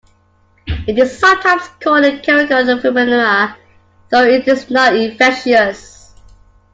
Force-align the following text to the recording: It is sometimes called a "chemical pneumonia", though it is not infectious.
It 0.65 0.97
is 0.97 1.19
sometimes 1.19 1.61
called 1.79 2.03
a 2.05 2.19
"chemical 2.21 2.63
pneumonia", 2.65 3.55
though 4.09 4.23
it 4.23 4.47
is 4.47 4.67
not 4.71 4.95
infectious. 4.95 6.15